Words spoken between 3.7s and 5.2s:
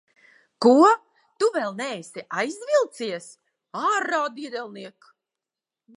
Ārā, diedelniek!